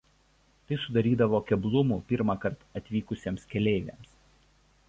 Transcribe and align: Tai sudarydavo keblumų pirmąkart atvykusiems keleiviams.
Tai 0.71 0.77
sudarydavo 0.85 1.41
keblumų 1.51 1.99
pirmąkart 2.13 2.67
atvykusiems 2.81 3.49
keleiviams. 3.53 4.21